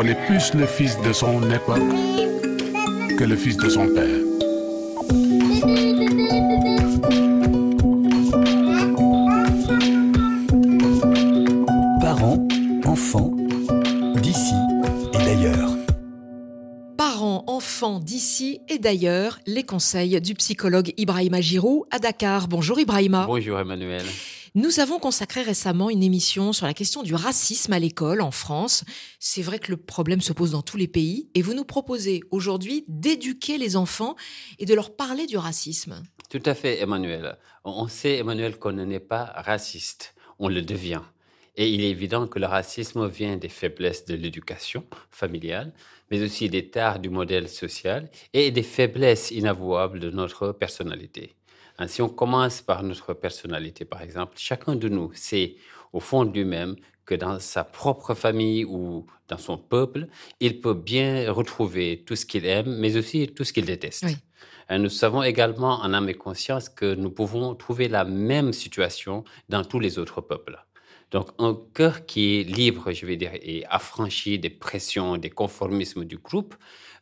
[0.00, 1.82] on est plus le fils de son époque
[3.18, 4.06] que le fils de son père.
[12.00, 12.46] Parents,
[12.84, 13.32] enfants,
[14.22, 14.54] d'ici
[15.14, 15.70] et d'ailleurs.
[16.96, 22.46] Parents, enfants d'ici et d'ailleurs, les conseils du psychologue Ibrahima Giroud à Dakar.
[22.46, 23.26] Bonjour Ibrahima.
[23.26, 24.04] Bonjour Emmanuel.
[24.54, 28.84] Nous avons consacré récemment une émission sur la question du racisme à l'école en France.
[29.18, 32.22] C'est vrai que le problème se pose dans tous les pays et vous nous proposez
[32.30, 34.16] aujourd'hui d'éduquer les enfants
[34.58, 36.02] et de leur parler du racisme.
[36.30, 37.36] Tout à fait Emmanuel.
[37.64, 41.02] On sait Emmanuel qu'on n'est pas raciste, on le devient.
[41.56, 45.72] Et il est évident que le racisme vient des faiblesses de l'éducation familiale,
[46.10, 51.34] mais aussi des tares du modèle social et des faiblesses inavouables de notre personnalité.
[51.78, 55.56] Hein, si on commence par notre personnalité, par exemple, chacun de nous sait
[55.92, 60.08] au fond de lui-même que dans sa propre famille ou dans son peuple,
[60.40, 64.06] il peut bien retrouver tout ce qu'il aime, mais aussi tout ce qu'il déteste.
[64.68, 69.24] Hein, nous savons également en âme et conscience que nous pouvons trouver la même situation
[69.48, 70.62] dans tous les autres peuples.
[71.10, 76.04] Donc un cœur qui est libre, je vais dire, et affranchi des pressions, des conformismes
[76.04, 76.54] du groupe,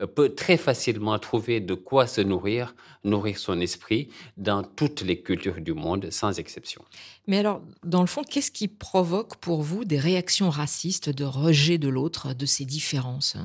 [0.00, 2.74] euh, peut très facilement trouver de quoi se nourrir,
[3.04, 6.82] nourrir son esprit dans toutes les cultures du monde, sans exception.
[7.26, 11.78] Mais alors, dans le fond, qu'est-ce qui provoque pour vous des réactions racistes, de rejet
[11.78, 13.36] de l'autre, de ces différences?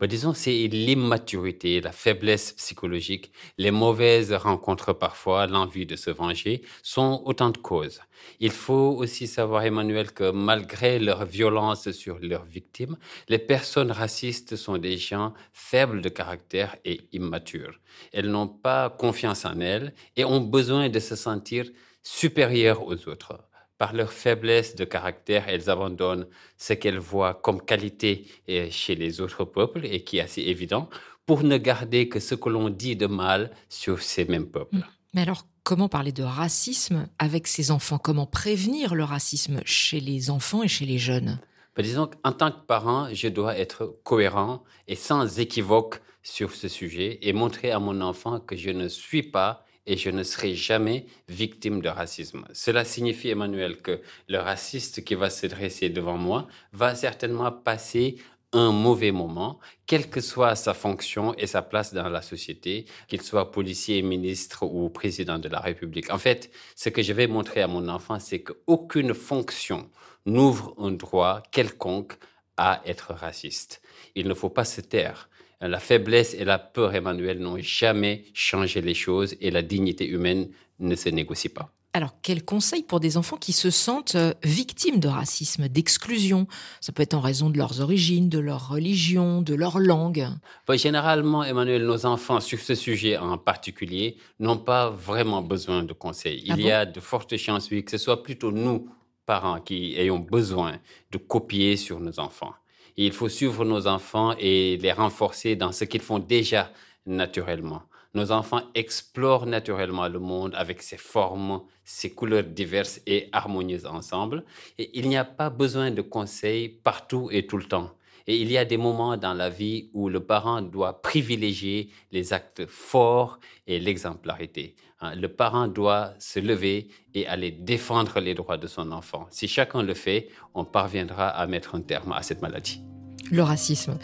[0.00, 6.62] Bah, Disons, c'est l'immaturité, la faiblesse psychologique, les mauvaises rencontres parfois, l'envie de se venger,
[6.82, 8.00] sont autant de causes.
[8.40, 12.96] Il faut aussi savoir, Emmanuel, que malgré leur violence sur leurs victimes,
[13.28, 17.78] les personnes racistes sont des gens faibles de caractère et immatures.
[18.12, 21.66] Elles n'ont pas confiance en elles et ont besoin de se sentir
[22.02, 23.38] supérieures aux autres.
[23.78, 29.20] Par leur faiblesse de caractère, elles abandonnent ce qu'elles voient comme qualité eh, chez les
[29.20, 30.88] autres peuples et qui est assez évident
[31.26, 34.78] pour ne garder que ce que l'on dit de mal sur ces mêmes peuples.
[35.14, 37.98] Mais alors, comment parler de racisme avec ces enfants?
[37.98, 41.40] Comment prévenir le racisme chez les enfants et chez les jeunes?
[41.76, 46.68] Ben, Disons qu'en tant que parent, je dois être cohérent et sans équivoque sur ce
[46.68, 50.54] sujet et montrer à mon enfant que je ne suis pas et je ne serai
[50.54, 52.46] jamais victime de racisme.
[52.54, 58.16] Cela signifie, Emmanuel, que le raciste qui va se dresser devant moi va certainement passer
[58.52, 63.20] un mauvais moment, quelle que soit sa fonction et sa place dans la société, qu'il
[63.20, 66.10] soit policier, ministre ou président de la République.
[66.10, 69.90] En fait, ce que je vais montrer à mon enfant, c'est qu'aucune fonction
[70.24, 72.14] n'ouvre un droit quelconque
[72.56, 73.82] à être raciste.
[74.14, 75.28] Il ne faut pas se taire.
[75.60, 80.50] La faiblesse et la peur, Emmanuel, n'ont jamais changé les choses et la dignité humaine
[80.78, 81.72] ne se négocie pas.
[81.98, 86.46] Alors, quel conseil pour des enfants qui se sentent euh, victimes de racisme, d'exclusion?
[86.80, 90.28] Ça peut être en raison de leurs origines, de leur religion, de leur langue.
[90.74, 96.44] généralement, Emmanuel, nos enfants, sur ce sujet en particulier, n'ont pas vraiment besoin de conseils.
[96.46, 98.88] Il ah y a de fortes chances, oui, que ce soit plutôt nous,
[99.26, 100.78] parents, qui ayons besoin
[101.10, 102.54] de copier sur nos enfants
[103.00, 106.72] il faut suivre nos enfants et les renforcer dans ce qu'ils font déjà
[107.06, 107.82] naturellement.
[108.14, 114.44] Nos enfants explorent naturellement le monde avec ses formes, ses couleurs diverses et harmonieuses ensemble.
[114.78, 117.90] Et il n'y a pas besoin de conseils partout et tout le temps.
[118.26, 122.32] Et il y a des moments dans la vie où le parent doit privilégier les
[122.32, 124.74] actes forts et l'exemplarité.
[125.00, 129.26] Hein, le parent doit se lever et aller défendre les droits de son enfant.
[129.30, 132.82] Si chacun le fait, on parviendra à mettre un terme à cette maladie
[133.30, 133.98] le racisme.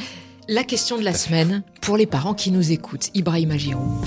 [0.48, 3.10] La question de la semaine pour les parents qui nous écoutent.
[3.14, 4.06] Ibrahim Giroud.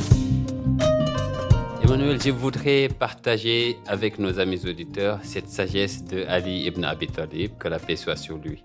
[1.83, 7.51] Emmanuel, je voudrais partager avec nos amis auditeurs cette sagesse de Ali ibn Abi Talib,
[7.59, 8.63] que la paix soit sur lui.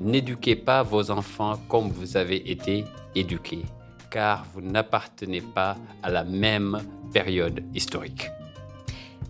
[0.00, 3.64] N'éduquez pas vos enfants comme vous avez été éduqués,
[4.10, 6.80] car vous n'appartenez pas à la même
[7.12, 8.30] période historique.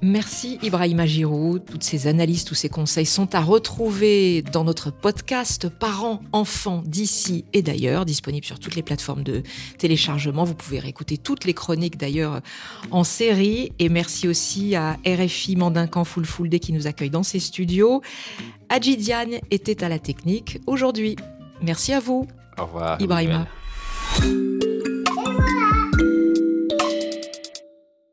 [0.02, 1.64] Merci Ibrahima Giroud.
[1.64, 7.44] Toutes ces analyses, tous ces conseils sont à retrouver dans notre podcast Parents, enfants d'ici
[7.52, 9.42] et d'ailleurs, disponible sur toutes les plateformes de
[9.78, 10.44] téléchargement.
[10.44, 12.40] Vous pouvez réécouter toutes les chroniques d'ailleurs
[12.90, 13.72] en série.
[13.78, 18.00] Et merci aussi à RFI Mandincan Full Full Day qui nous accueille dans ses studios.
[18.70, 21.16] Adji Diane était à la technique aujourd'hui.
[21.60, 22.26] Merci à vous.
[22.58, 23.00] Au revoir.
[23.00, 23.46] Ibrahima.